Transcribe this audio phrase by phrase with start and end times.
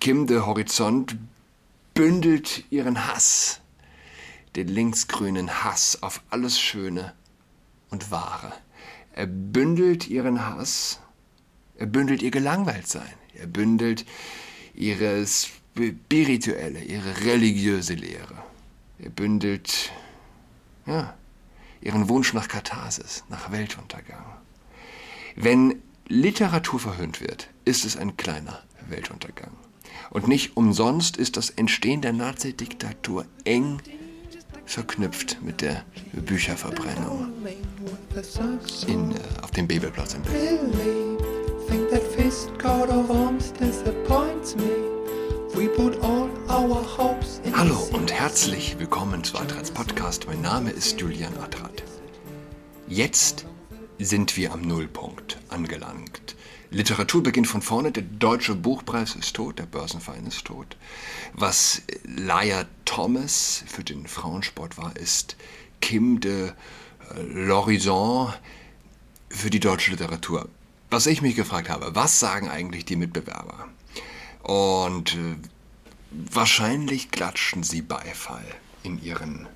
[0.00, 1.14] Kim de Horizont
[1.92, 3.60] bündelt ihren Hass,
[4.56, 7.12] den linksgrünen Hass auf alles Schöne
[7.90, 8.50] und Wahre.
[9.12, 11.00] Er bündelt ihren Hass,
[11.76, 14.06] er bündelt ihr Gelangweiltsein, er bündelt
[14.72, 18.42] ihre spirituelle, ihre religiöse Lehre.
[18.98, 19.92] Er bündelt,
[20.86, 21.14] ja,
[21.82, 24.24] ihren Wunsch nach Katharsis, nach Weltuntergang.
[25.36, 29.52] Wenn Literatur verhöhnt wird, ist es ein kleiner Weltuntergang.
[30.08, 33.80] Und nicht umsonst ist das Entstehen der Nazi-Diktatur eng
[34.64, 37.32] verknüpft mit der Bücherverbrennung
[38.86, 41.18] in, äh, auf dem Bebelplatz in Berlin.
[47.52, 50.26] Hallo und herzlich willkommen zu Adrats Podcast.
[50.26, 51.82] Mein Name ist Julian Adrat.
[52.86, 53.46] Jetzt
[53.98, 56.36] sind wir am Nullpunkt angelangt.
[56.70, 60.76] Literatur beginnt von vorne, der deutsche Buchpreis ist tot, der Börsenverein ist tot.
[61.32, 65.36] Was Laia Thomas für den Frauensport war, ist
[65.80, 68.32] Kim de äh, L'Horizon
[69.28, 70.48] für die deutsche Literatur.
[70.90, 73.68] Was ich mich gefragt habe, was sagen eigentlich die Mitbewerber?
[74.42, 75.36] Und äh,
[76.10, 78.44] wahrscheinlich klatschen sie Beifall
[78.82, 79.48] in ihren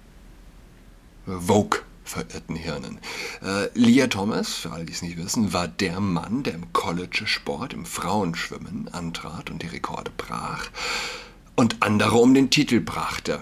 [1.26, 2.98] Vogue verirrten Hirnen.
[3.42, 7.72] Äh, Leah Thomas, für alle, die es nicht wissen, war der Mann, der im College-Sport,
[7.72, 10.68] im Frauenschwimmen antrat und die Rekorde brach
[11.56, 13.40] und andere um den Titel brachte.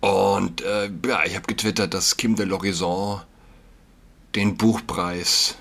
[0.00, 3.20] Und äh, ja, ich habe getwittert, dass Kim de L'Horizon
[4.34, 5.56] den Buchpreis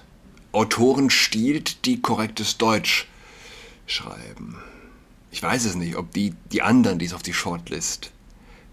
[0.52, 3.08] Autoren stiehlt, die korrektes Deutsch
[3.86, 4.58] schreiben.
[5.32, 8.12] Ich weiß es nicht, ob die, die anderen, die es auf die Shortlist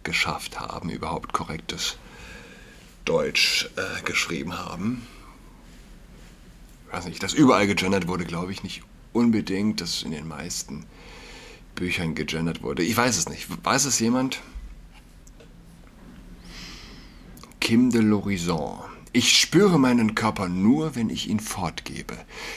[0.03, 1.99] geschafft haben, überhaupt korrektes Deutsch
[3.09, 5.06] äh, geschrieben haben.
[6.87, 10.84] Ich weiß nicht, dass überall gegendert wurde, glaube ich nicht unbedingt, dass in den meisten
[11.75, 12.83] Büchern gegendert wurde.
[12.83, 13.47] Ich weiß es nicht.
[13.65, 14.41] Weiß es jemand?
[17.61, 18.78] Kim de l'Horizon.
[19.12, 22.16] Ich spüre meinen Körper nur, wenn ich ihn fortgebe,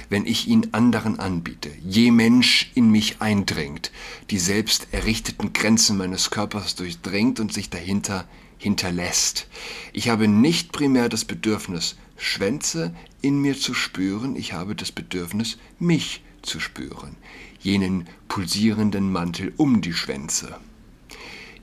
[0.09, 3.91] wenn ich ihn anderen anbiete, je Mensch in mich eindringt,
[4.29, 8.27] die selbst errichteten Grenzen meines Körpers durchdringt und sich dahinter
[8.61, 9.47] hinterlässt.
[9.91, 15.57] Ich habe nicht primär das Bedürfnis, Schwänze in mir zu spüren, ich habe das Bedürfnis,
[15.79, 17.15] mich zu spüren,
[17.59, 20.55] jenen pulsierenden Mantel um die Schwänze.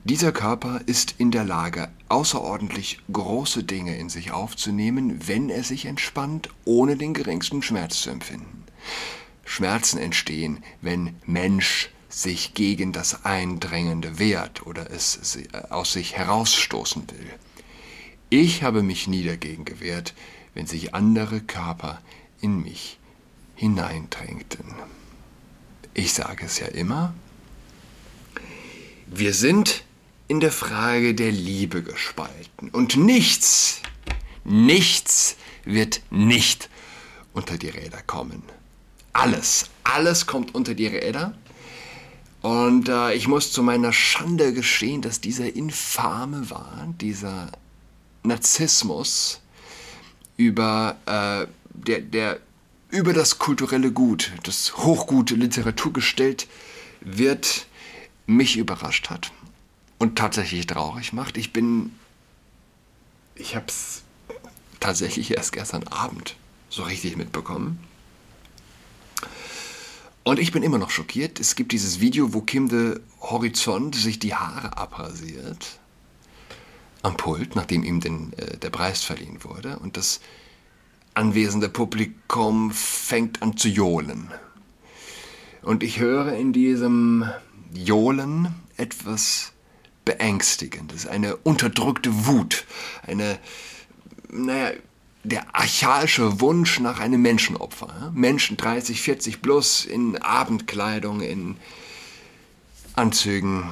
[0.03, 5.85] Dieser Körper ist in der Lage, außerordentlich große Dinge in sich aufzunehmen, wenn er sich
[5.85, 8.63] entspannt, ohne den geringsten Schmerz zu empfinden.
[9.45, 17.09] Schmerzen entstehen, wenn Mensch sich gegen das Eindrängende wehrt oder es äh, aus sich herausstoßen
[17.11, 17.29] will.
[18.29, 20.13] Ich habe mich nie dagegen gewehrt,
[20.53, 22.01] wenn sich andere Körper
[22.41, 22.97] in mich
[23.55, 24.65] hineindrängten.
[25.93, 27.13] Ich sage es ja immer,
[29.07, 29.83] wir sind
[30.27, 33.81] in der Frage der Liebe gespalten und nichts,
[34.43, 36.69] nichts wird nicht
[37.33, 38.43] unter die Räder kommen.
[39.13, 41.35] Alles, alles kommt unter die Räder
[42.41, 47.51] und äh, ich muss zu meiner Schande gestehen, dass dieser infame Wahn, dieser
[48.23, 49.41] Narzissmus
[50.37, 52.39] über, äh, der, der
[52.89, 56.47] über das kulturelle Gut, das Hochgut Literatur gestellt
[57.01, 57.67] wird,
[58.25, 59.31] mich überrascht hat
[59.97, 61.37] und tatsächlich traurig macht.
[61.37, 61.93] Ich bin,
[63.35, 64.03] ich habe es
[64.79, 66.35] tatsächlich erst gestern Abend
[66.69, 67.79] so richtig mitbekommen.
[70.29, 71.39] Und ich bin immer noch schockiert.
[71.39, 75.79] Es gibt dieses Video, wo Kim de Horizont sich die Haare abrasiert
[77.01, 79.79] am Pult, nachdem ihm den, äh, der Preis verliehen wurde.
[79.79, 80.19] Und das
[81.15, 84.29] anwesende Publikum fängt an zu johlen.
[85.63, 87.27] Und ich höre in diesem
[87.73, 89.53] Johlen etwas
[90.05, 92.65] Beängstigendes, eine unterdrückte Wut,
[93.01, 93.39] eine,
[94.29, 94.73] naja,
[95.23, 98.11] der archaische Wunsch nach einem Menschenopfer.
[98.13, 101.57] Menschen 30, 40 plus in Abendkleidung, in
[102.95, 103.69] Anzügen,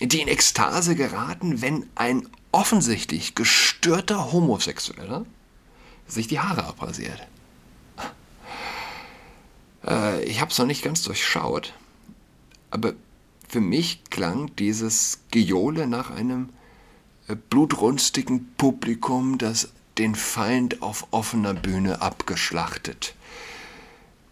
[0.00, 5.26] die in Ekstase geraten, wenn ein offensichtlich gestörter Homosexueller
[6.06, 7.26] sich die Haare abrasiert.
[9.86, 11.74] Äh, ich habe es noch nicht ganz durchschaut,
[12.70, 12.94] aber
[13.48, 16.50] für mich klang dieses Gejohle nach einem
[17.26, 19.68] äh, blutrunstigen Publikum, das
[19.98, 23.14] den Feind auf offener Bühne abgeschlachtet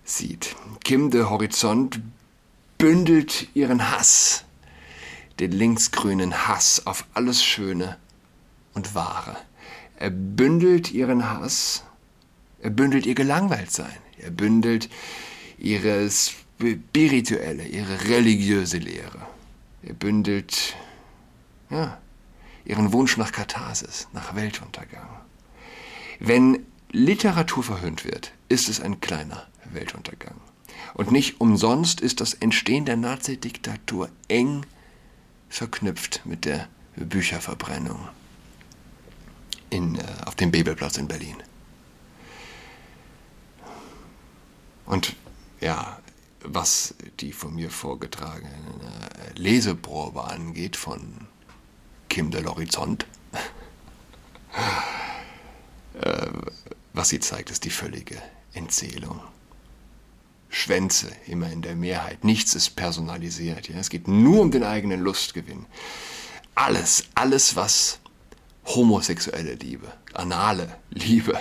[0.05, 0.55] sieht.
[0.85, 2.01] Kim de Horizont
[2.79, 4.45] bündelt ihren Hass,
[5.41, 7.99] den linksgrünen Hass auf alles Schöne
[8.75, 9.37] und Wahre.
[9.99, 11.85] Er bündelt ihren Hass,
[12.61, 14.89] er bündelt ihr Gelangweiltsein, er bündelt
[15.59, 19.27] ihre spirituelle, ihre religiöse Lehre.
[19.83, 20.77] Er bündelt
[21.71, 21.99] ja,
[22.65, 25.26] ihren Wunsch nach Katharsis, nach Weltuntergang.
[26.19, 30.41] Wenn Literatur verhöhnt wird, ist es ein kleiner Weltuntergang.
[30.95, 34.65] Und nicht umsonst ist das Entstehen der Nazi-Diktatur eng
[35.49, 38.09] verknüpft mit der Bücherverbrennung
[39.71, 41.37] in, äh, auf dem Bebelplatz in Berlin.
[44.87, 45.17] Und
[45.61, 45.99] ja,
[46.43, 51.27] was die von mir vorgetragene äh, Leseprobe angeht von
[52.09, 53.05] Kim de l'Horizont,
[56.97, 58.21] was sie zeigt, ist die völlige
[58.55, 59.21] Entzählung.
[60.49, 62.25] Schwänze immer in der Mehrheit.
[62.25, 63.69] Nichts ist personalisiert.
[63.69, 63.77] Ja?
[63.77, 65.67] Es geht nur um den eigenen Lustgewinn.
[66.55, 68.01] Alles, alles, was
[68.65, 71.39] homosexuelle Liebe, anale Liebe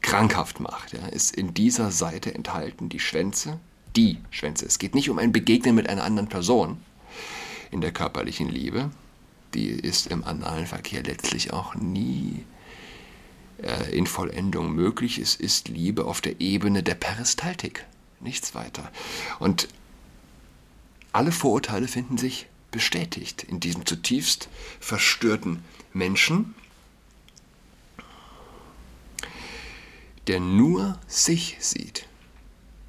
[0.00, 2.88] krankhaft macht, ja, ist in dieser Seite enthalten.
[2.88, 3.60] Die Schwänze,
[3.96, 4.64] die Schwänze.
[4.64, 6.78] Es geht nicht um ein Begegnen mit einer anderen Person
[7.70, 8.90] in der körperlichen Liebe.
[9.52, 12.44] Die ist im analen Verkehr letztlich auch nie
[13.90, 15.18] in Vollendung möglich.
[15.18, 17.84] Es ist Liebe auf der Ebene der Peristaltik.
[18.20, 18.90] Nichts weiter.
[19.38, 19.68] Und
[21.12, 24.48] alle Vorurteile finden sich bestätigt in diesem zutiefst
[24.80, 26.54] verstörten Menschen,
[30.26, 32.06] der nur sich sieht.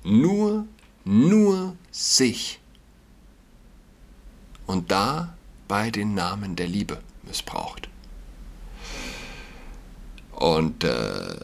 [0.03, 0.65] Nur,
[1.05, 2.59] nur sich.
[4.65, 7.89] Und da bei den Namen der Liebe missbraucht.
[10.37, 11.35] Und äh,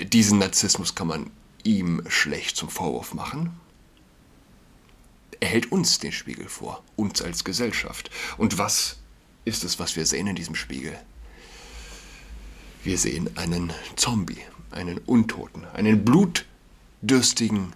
[0.00, 1.30] diesen Narzissmus kann man
[1.64, 3.58] ihm schlecht zum Vorwurf machen.
[5.40, 8.12] Er hält uns den Spiegel vor, uns als Gesellschaft.
[8.38, 8.98] Und was
[9.44, 10.96] ist es, was wir sehen in diesem Spiegel?
[12.84, 17.72] Wir sehen einen Zombie, einen Untoten, einen blutdürstigen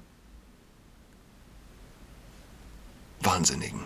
[3.18, 3.80] Wahnsinnigen.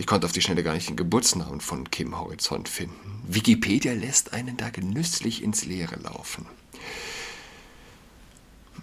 [0.00, 3.22] Ich konnte auf die Schnelle gar nicht den Geburtsnamen von Kim Horizont finden.
[3.28, 6.46] Wikipedia lässt einen da genüsslich ins Leere laufen.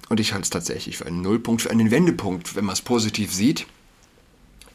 [0.10, 3.34] Und ich halte es tatsächlich für einen Nullpunkt, für einen Wendepunkt, wenn man es positiv
[3.34, 3.66] sieht.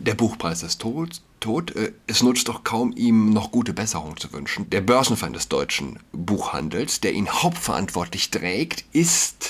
[0.01, 1.23] Der Buchpreis ist tot.
[1.39, 1.75] tot.
[2.09, 4.69] Es nutzt doch kaum, ihm noch gute Besserung zu wünschen.
[4.69, 9.49] Der Börsenfeind des deutschen Buchhandels, der ihn hauptverantwortlich trägt, ist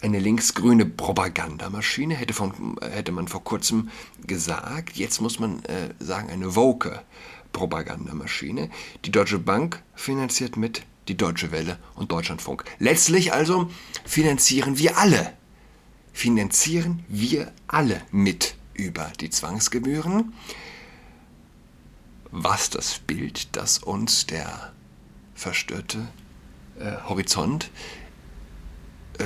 [0.00, 3.90] eine linksgrüne Propagandamaschine, hätte, von, hätte man vor kurzem
[4.26, 4.96] gesagt.
[4.96, 7.02] Jetzt muss man äh, sagen, eine woke
[7.52, 8.70] Propagandamaschine.
[9.04, 12.64] Die Deutsche Bank finanziert mit die Deutsche Welle und Deutschlandfunk.
[12.78, 13.70] Letztlich also
[14.04, 15.32] finanzieren wir alle,
[16.12, 20.34] finanzieren wir alle mit über die Zwangsgebühren,
[22.30, 24.72] was das Bild, das uns der
[25.34, 26.08] verstörte
[26.78, 27.70] äh, Horizont
[29.18, 29.24] äh,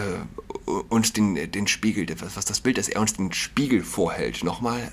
[0.88, 4.92] uns den, den Spiegel, was, was das Bild, das er uns den Spiegel vorhält, nochmal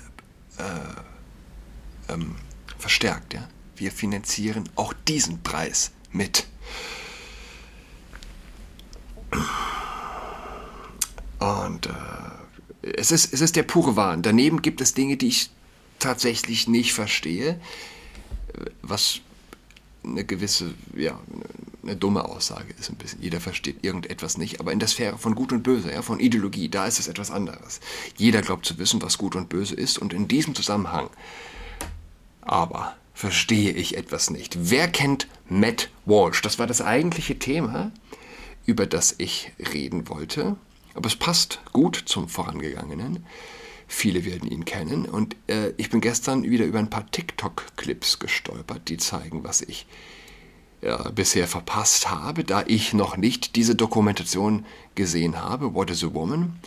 [0.58, 2.36] äh, ähm,
[2.78, 3.34] verstärkt.
[3.34, 3.48] Ja?
[3.76, 6.46] Wir finanzieren auch diesen Preis mit.
[11.38, 14.22] Und äh, es, ist, es ist der pure Wahn.
[14.22, 15.50] Daneben gibt es Dinge, die ich
[15.98, 17.60] tatsächlich nicht verstehe,
[18.82, 19.20] was
[20.04, 21.20] eine gewisse, ja,
[21.88, 23.22] eine dumme Aussage ist ein bisschen.
[23.22, 26.68] Jeder versteht irgendetwas nicht, aber in der Sphäre von Gut und Böse, ja, von Ideologie,
[26.68, 27.80] da ist es etwas anderes.
[28.16, 31.10] Jeder glaubt zu wissen, was Gut und Böse ist und in diesem Zusammenhang
[32.40, 34.70] aber verstehe ich etwas nicht.
[34.70, 36.40] Wer kennt Matt Walsh?
[36.40, 37.92] Das war das eigentliche Thema
[38.68, 40.56] über das ich reden wollte.
[40.94, 43.24] Aber es passt gut zum Vorangegangenen.
[43.86, 45.06] Viele werden ihn kennen.
[45.06, 49.86] Und äh, ich bin gestern wieder über ein paar TikTok-Clips gestolpert, die zeigen, was ich
[50.82, 56.14] ja, bisher verpasst habe, da ich noch nicht diese Dokumentation gesehen habe, What is a
[56.14, 56.58] Woman.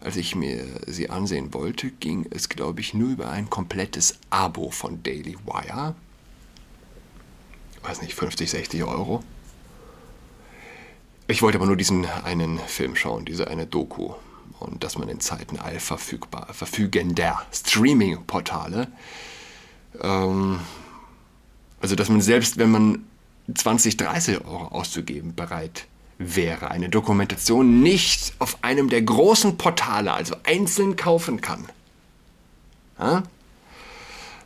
[0.00, 4.70] Als ich mir sie ansehen wollte, ging es, glaube ich, nur über ein komplettes Abo
[4.70, 5.94] von Daily Wire.
[7.82, 9.22] Weiß nicht, 50, 60 Euro.
[11.28, 14.14] Ich wollte aber nur diesen einen Film schauen, diese eine Doku.
[14.58, 18.88] Und dass man in Zeiten all verfügbar, verfügender Streaming-Portale,
[20.02, 20.60] ähm,
[21.80, 23.04] also dass man selbst, wenn man
[23.54, 25.86] 20, 30 Euro auszugeben bereit
[26.18, 31.66] wäre, eine Dokumentation nicht auf einem der großen Portale, also einzeln kaufen kann.
[32.98, 33.22] Ja?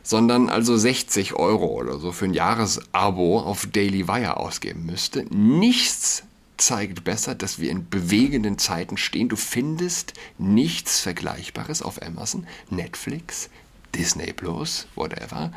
[0.05, 5.25] sondern also 60 Euro oder so für ein Jahresabo auf Daily Wire ausgeben müsste.
[5.35, 6.23] Nichts
[6.57, 9.29] zeigt besser, dass wir in bewegenden Zeiten stehen.
[9.29, 13.49] Du findest nichts Vergleichbares auf Amazon, Netflix,
[13.95, 15.51] Disney Plus, whatever.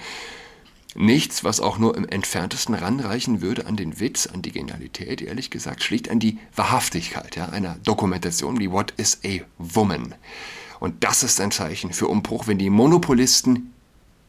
[0.94, 5.50] Nichts, was auch nur im entferntesten ranreichen würde an den Witz, an die Genialität, ehrlich
[5.50, 10.14] gesagt, schlicht an die Wahrhaftigkeit ja, einer Dokumentation wie What is a Woman?
[10.80, 13.74] Und das ist ein Zeichen für Umbruch, wenn die Monopolisten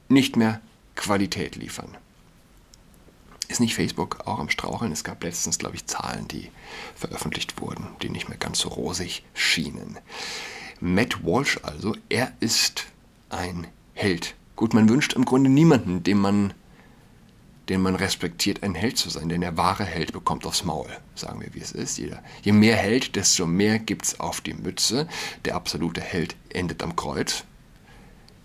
[0.10, 0.62] nicht mehr
[0.96, 1.96] Qualität liefern.
[3.48, 4.92] Ist nicht Facebook auch am Straucheln?
[4.92, 6.52] Es gab letztens, glaube ich, Zahlen, die
[6.96, 9.98] veröffentlicht wurden, die nicht mehr ganz so rosig schienen.
[10.80, 12.86] Matt Walsh also, er ist
[13.30, 14.36] ein Held.
[14.60, 16.54] Gut, man wünscht im Grunde niemanden, dem man,
[17.70, 21.40] den man respektiert, ein Held zu sein, denn der wahre Held bekommt aufs Maul, sagen
[21.40, 21.98] wir, wie es ist.
[21.98, 25.08] Jeder, je mehr Held, desto mehr gibt es auf die Mütze.
[25.46, 27.46] Der absolute Held endet am Kreuz.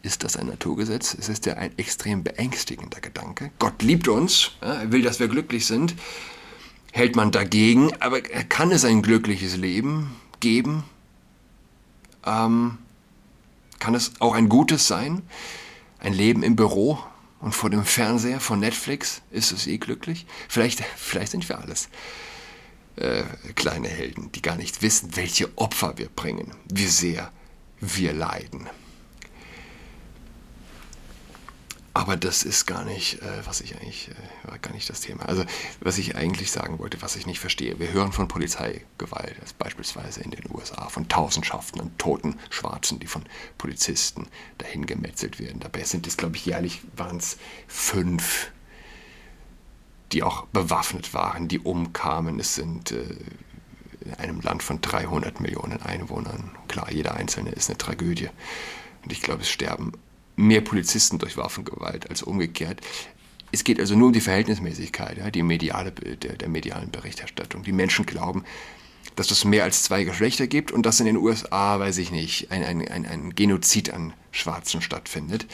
[0.02, 1.16] Ist das ein Naturgesetz?
[1.18, 3.50] Es ist ja ein extrem beängstigender Gedanke.
[3.58, 5.96] Gott liebt uns, er will, dass wir glücklich sind.
[6.92, 10.84] Hält man dagegen, aber kann es ein glückliches Leben geben?
[12.24, 12.78] Ähm,
[13.80, 15.22] kann es auch ein gutes sein?
[16.04, 16.98] Ein Leben im Büro
[17.40, 19.22] und vor dem Fernseher von Netflix?
[19.30, 20.26] Ist es eh glücklich?
[20.50, 21.88] Vielleicht, vielleicht sind wir alles
[22.96, 23.22] äh,
[23.54, 27.32] kleine Helden, die gar nicht wissen, welche Opfer wir bringen, wie sehr
[27.80, 28.68] wir leiden.
[32.04, 35.24] Aber das ist gar nicht, äh, was ich eigentlich, äh, war gar nicht das Thema.
[35.24, 35.42] Also,
[35.80, 37.78] was ich eigentlich sagen wollte, was ich nicht verstehe.
[37.78, 43.06] Wir hören von Polizeigewalt, also beispielsweise in den USA, von Tausendschaften an toten Schwarzen, die
[43.06, 43.24] von
[43.56, 44.26] Polizisten
[44.58, 45.60] dahin gemetzelt werden.
[45.60, 48.50] Dabei sind es, glaube ich, jährlich waren es fünf,
[50.12, 52.38] die auch bewaffnet waren, die umkamen.
[52.38, 53.16] Es sind äh,
[54.04, 56.50] in einem Land von 300 Millionen Einwohnern.
[56.68, 58.28] Klar, jeder Einzelne ist eine Tragödie.
[59.04, 59.92] Und ich glaube, es sterben
[60.36, 62.80] mehr Polizisten durch Waffengewalt als umgekehrt.
[63.52, 67.62] Es geht also nur um die Verhältnismäßigkeit, ja, die mediale, der, der medialen Berichterstattung.
[67.62, 68.44] Die Menschen glauben,
[69.16, 72.50] dass es mehr als zwei Geschlechter gibt und dass in den USA, weiß ich nicht,
[72.50, 75.46] ein, ein, ein, ein Genozid an Schwarzen stattfindet.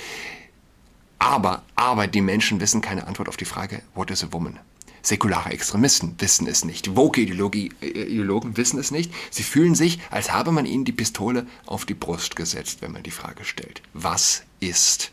[1.18, 4.58] Aber, aber die Menschen wissen keine Antwort auf die Frage, what is a woman?
[5.02, 6.96] Säkulare Extremisten wissen es nicht.
[6.96, 9.12] Woke-Ideologen wissen es nicht.
[9.30, 13.02] Sie fühlen sich, als habe man ihnen die Pistole auf die Brust gesetzt, wenn man
[13.02, 13.82] die Frage stellt.
[13.94, 15.10] Was ist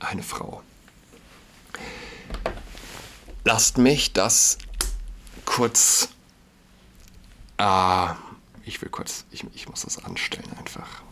[0.00, 0.62] eine Frau?
[3.44, 4.58] Lasst mich das
[5.44, 6.10] kurz.
[7.56, 8.16] Ah,
[8.64, 9.24] ich will kurz.
[9.30, 11.02] Ich, ich muss das anstellen einfach.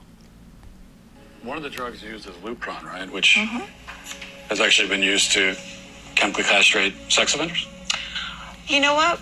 [1.45, 3.11] One of the drugs used is Lupron, right?
[3.13, 3.63] Which mm -hmm.
[4.51, 5.57] has actually been used to
[6.17, 7.69] chemically castrate sex offenders.
[8.67, 9.21] You know what?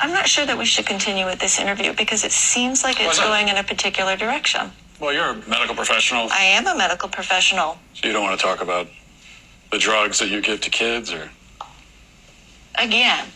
[0.00, 3.18] I'm not sure that we should continue with this interview because it seems like it's
[3.18, 4.70] going in a particular direction.
[5.00, 6.28] Well, you're a medical professional.
[6.30, 7.78] I am a medical professional.
[7.94, 8.88] So you don't want to talk about
[9.70, 11.30] the drugs that you give to kids or?
[12.78, 13.26] Again,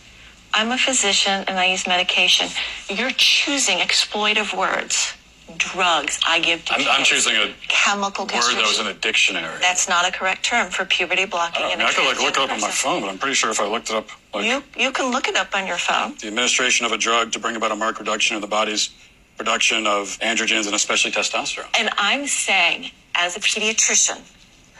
[0.52, 2.48] I'm a physician and I use medication.
[2.88, 5.14] You're choosing exploitive words
[5.56, 6.90] drugs I give to I'm, kids.
[6.92, 9.58] I'm choosing a chemical word that was in a dictionary.
[9.60, 11.64] That's not a correct term for puberty blocking.
[11.64, 13.50] I, and I could like look it up on my phone, but I'm pretty sure
[13.50, 16.14] if I looked it up, like you you can look it up on your phone.
[16.20, 18.90] The administration of a drug to bring about a marked reduction in the body's
[19.36, 21.66] production of androgens and especially testosterone.
[21.78, 24.20] And I'm saying, as a pediatrician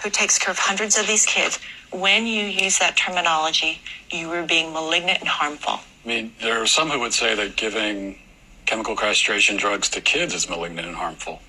[0.03, 1.59] who takes care of hundreds of these kids,
[1.93, 3.81] when you use that terminology,
[4.11, 5.81] you are being malignant and harmful.
[6.05, 8.19] I mean, there are some who would say that giving
[8.67, 11.41] chemical castration drugs to kids is malignant and harmful.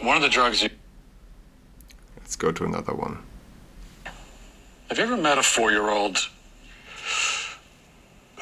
[0.00, 0.70] One of the drugs you.
[2.18, 3.18] Let's go to another one.
[4.88, 6.18] Have you ever met a four year old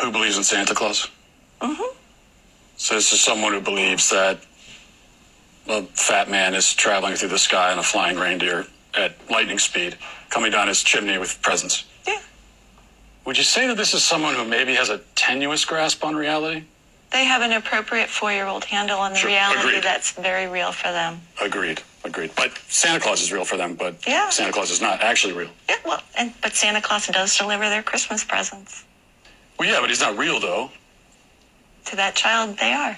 [0.00, 1.08] who believes in Santa Claus?
[1.60, 1.96] Mm-hmm.
[2.76, 4.40] So this is someone who believes that
[5.68, 9.96] a fat man is traveling through the sky on a flying reindeer at lightning speed,
[10.30, 11.84] coming down his chimney with presents.
[12.06, 12.20] Yeah.
[13.26, 16.64] Would you say that this is someone who maybe has a tenuous grasp on reality?
[17.10, 19.82] They have an appropriate four year old handle on the Sure, reality agreed.
[19.82, 21.20] that's very real for them.
[21.42, 22.30] Agreed, agreed.
[22.36, 24.28] But Santa Claus is real for them, but Yeah.
[24.30, 25.50] Santa Claus is not actually real.
[25.68, 28.84] Yeah, well, and, but Santa Claus does deliver their Christmas presents.
[29.58, 30.70] Well, yeah, but he's not real though.
[31.86, 32.96] To that child, they are.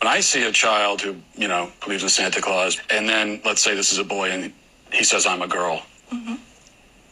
[0.00, 3.62] When I see a child who, you know, believes in Santa Claus, and then let's
[3.62, 4.52] say this is a boy and
[4.92, 5.82] he says, I'm a girl.
[6.12, 6.34] Mm-hmm.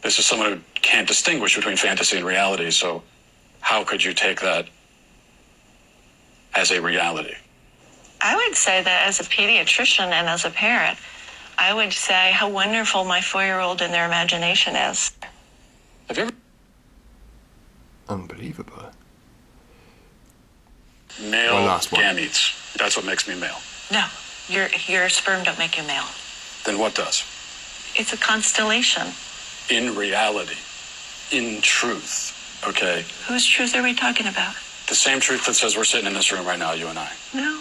[0.01, 2.71] This is someone who can't distinguish between fantasy and reality.
[2.71, 3.03] So,
[3.61, 4.67] how could you take that
[6.55, 7.35] as a reality?
[8.21, 10.97] I would say that as a pediatrician and as a parent,
[11.57, 15.11] I would say how wonderful my four year old and their imagination is.
[16.07, 16.31] Have you ever
[18.09, 18.91] Unbelievable.
[21.21, 22.01] male One last one.
[22.01, 22.73] gametes?
[22.75, 23.59] That's what makes me male.
[23.91, 24.05] No,
[24.49, 26.05] your, your sperm don't make you male.
[26.65, 27.23] Then what does?
[27.95, 29.07] It's a constellation.
[29.69, 30.55] In reality,
[31.31, 34.55] in truth, okay, Whose truth are we talking about?
[34.93, 37.11] The same truth that says we're sitting in this room right now, you and I.
[37.33, 37.59] No,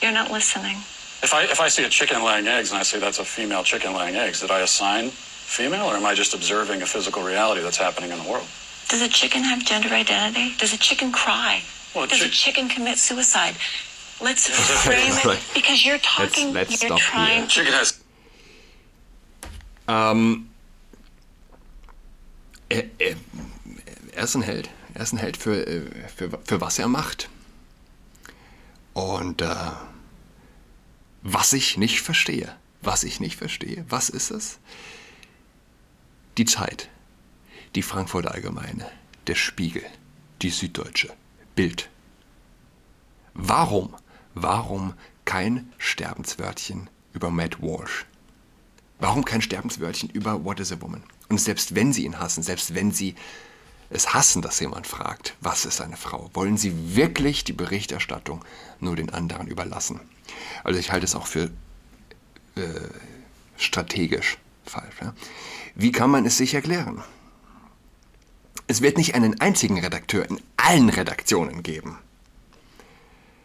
[0.00, 0.76] you're not listening.
[1.22, 3.62] If I if I see a chicken laying eggs and I say that's a female
[3.62, 7.60] chicken laying eggs, did I assign female, or am I just observing a physical reality
[7.60, 8.46] that's happening in the world?
[8.88, 10.54] Does a chicken have gender identity?
[10.56, 11.62] Does a chicken cry?
[11.94, 13.54] Well, a Does a chicken commit suicide?
[14.22, 14.48] Let's
[14.82, 16.54] frame it because you're talking.
[16.54, 17.40] let's you're stop trying.
[17.40, 17.46] here.
[17.48, 18.00] Chicken has
[22.70, 23.16] er, er,
[24.14, 24.70] er ist ein Held.
[24.94, 27.28] Er ist ein Held für, äh, für, für was er macht.
[28.92, 29.70] Und äh,
[31.22, 34.58] was ich nicht verstehe, was ich nicht verstehe, was ist es?
[36.36, 36.88] Die Zeit,
[37.74, 38.90] die Frankfurter Allgemeine,
[39.26, 39.84] der Spiegel,
[40.42, 41.12] die Süddeutsche,
[41.54, 41.88] Bild.
[43.34, 43.94] Warum,
[44.34, 44.94] warum
[45.24, 48.04] kein Sterbenswörtchen über Matt Walsh?
[48.98, 51.02] Warum kein Sterbenswörtchen über What is a Woman?
[51.28, 53.14] Und selbst wenn Sie ihn hassen, selbst wenn Sie
[53.92, 58.44] es hassen, dass jemand fragt, was ist eine Frau, wollen Sie wirklich die Berichterstattung
[58.80, 60.00] nur den anderen überlassen?
[60.64, 61.50] Also ich halte es auch für
[62.56, 62.60] äh,
[63.56, 64.96] strategisch falsch.
[65.00, 65.14] Ja?
[65.74, 67.02] Wie kann man es sich erklären?
[68.66, 71.98] Es wird nicht einen einzigen Redakteur in allen Redaktionen geben.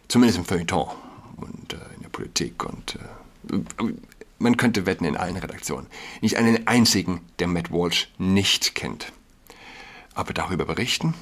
[0.07, 0.89] Zumindest im Feuilleton
[1.37, 3.93] und äh, in der Politik und äh,
[4.39, 5.87] man könnte wetten in allen Redaktionen.
[6.21, 9.11] Nicht einen einzigen, der Matt Walsh nicht kennt.
[10.17, 11.13] Aber darüber berichten?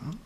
[0.00, 0.16] Hm?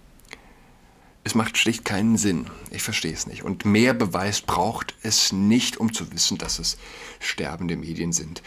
[1.22, 2.46] Es macht schlicht keinen Sinn.
[2.70, 3.42] Ich verstehe es nicht.
[3.42, 6.78] Und mehr Beweis braucht es nicht, um zu wissen, dass es
[7.20, 8.42] sterbende Medien sind.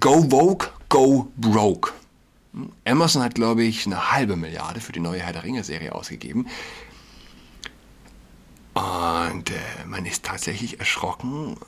[0.00, 1.92] Go Vogue, go broke.
[2.54, 2.72] Hm?
[2.86, 6.48] Amazon hat, glaube ich, eine halbe Milliarde für die neue Herr der Ringe-Serie ausgegeben.
[8.72, 11.58] Und äh, man ist tatsächlich erschrocken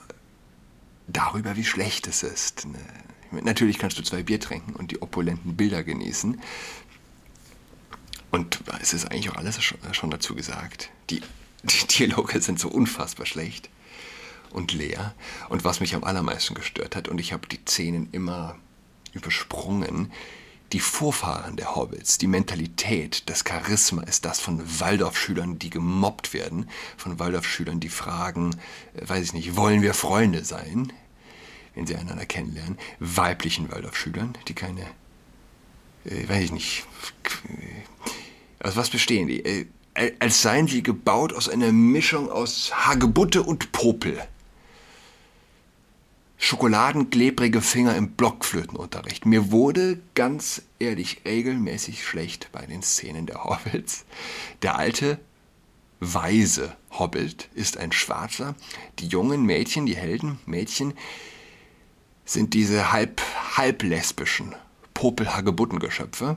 [1.07, 2.67] darüber, wie schlecht es ist.
[2.67, 2.79] Ne?
[3.43, 6.41] Natürlich kannst du zwei Bier trinken und die opulenten Bilder genießen.
[8.35, 10.91] Und es ist eigentlich auch alles schon, dazu gesagt.
[11.09, 11.23] Die,
[11.63, 13.71] die Dialoge sind so unfassbar schlecht
[14.51, 15.15] und leer.
[15.51, 18.57] Und was mich am allermeisten gestört hat, und ich habe die Szenen immer
[19.13, 20.11] übersprungen,
[20.73, 26.69] die Vorfahren der Hobbits, die Mentalität, das Charisma ist das von Waldorfschülern, die gemobbt werden,
[26.97, 28.57] von Waldorfschülern, die fragen,
[28.95, 30.93] äh, weiß ich nicht, wollen wir Freunde sein,
[31.77, 34.87] wenn sie einander kennenlernen, weiblichen Waldorfschülern, die keine,
[36.05, 36.85] äh, weiß ich nicht,
[38.65, 39.45] aus was bestehen die?
[39.45, 39.67] Äh,
[40.19, 44.21] als seien sie gebaut aus einer Mischung aus Hagebutte und Popel.
[46.39, 49.25] Schokoladenklebrige Finger im Blockflötenunterricht.
[49.25, 54.05] Mir wurde ganz ehrlich regelmäßig schlecht bei den Szenen der Hobbits.
[54.63, 55.21] Der alte,
[56.01, 58.57] weise Hobbit ist ein Schwarzer.
[58.99, 60.95] Die jungen Mädchen, die Helden, Mädchen,
[62.25, 63.21] sind diese halb,
[63.57, 64.55] halb lesbischen
[64.95, 66.37] Popel-Hagebuttengeschöpfe.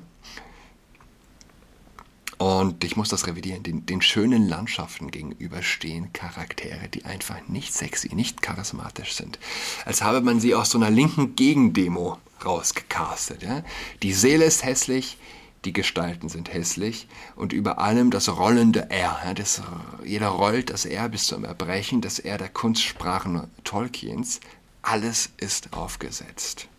[2.37, 3.63] Und ich muss das revidieren.
[3.63, 9.39] Den, den schönen Landschaften gegenüber stehen Charaktere, die einfach nicht sexy, nicht charismatisch sind.
[9.85, 13.41] Als habe man sie aus so einer linken Gegendemo rausgecastet.
[13.41, 13.63] Ja?
[14.03, 15.17] Die Seele ist hässlich,
[15.65, 19.19] die Gestalten sind hässlich und über allem das rollende R.
[19.25, 19.33] Ja?
[19.33, 19.63] Das,
[20.05, 24.41] jeder rollt das R bis zum Erbrechen, das R der Kunstsprachen Tolkiens.
[24.83, 26.69] Alles ist aufgesetzt.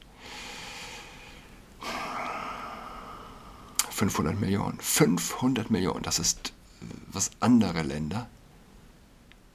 [3.99, 4.79] 500 Millionen.
[4.81, 6.03] 500 Millionen.
[6.05, 6.53] Das ist,
[7.09, 8.29] was andere Länder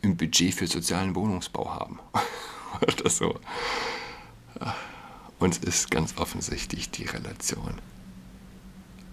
[0.01, 1.99] im Budget für sozialen Wohnungsbau haben.
[2.81, 3.39] Oder so.
[5.39, 7.79] Uns ist ganz offensichtlich die Relation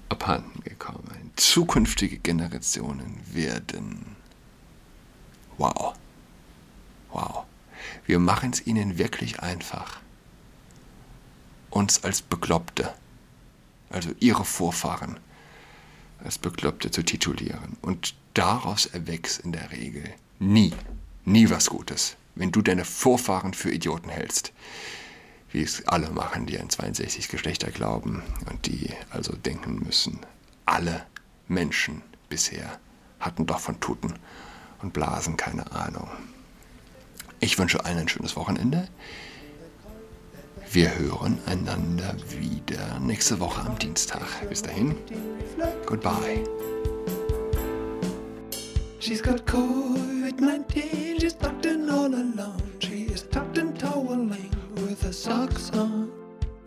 [0.09, 1.31] abhanden gekommen.
[1.37, 4.16] Zukünftige Generationen werden.
[5.59, 5.95] Wow.
[7.12, 7.45] Wow.
[8.05, 10.01] Wir machen es ihnen wirklich einfach.
[11.71, 12.93] Uns als Bekloppte
[13.90, 15.20] also ihre Vorfahren
[16.24, 17.76] als Bekloppte zu titulieren.
[17.83, 20.05] Und daraus erwächst in der Regel
[20.38, 20.72] nie,
[21.24, 24.53] nie was Gutes, wenn du deine Vorfahren für Idioten hältst.
[25.53, 30.20] Wie es alle machen, die an 62 Geschlechter glauben und die also denken müssen,
[30.64, 31.05] alle
[31.48, 32.79] Menschen bisher
[33.18, 34.14] hatten doch von Tuten
[34.81, 36.09] und Blasen keine Ahnung.
[37.40, 38.88] Ich wünsche allen ein schönes Wochenende.
[40.72, 44.22] Wir hören einander wieder nächste Woche am Dienstag.
[44.48, 44.94] Bis dahin,
[45.85, 46.44] goodbye.
[49.00, 52.62] She's got COVID-19, she's tucked in all alone.
[52.78, 56.09] She is tucked and toweling with her socks on.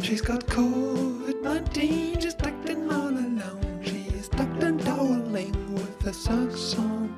[0.01, 3.79] She's got COVID-19, she's tucked in all alone.
[3.85, 7.12] She is tucked and toweling with her socks on.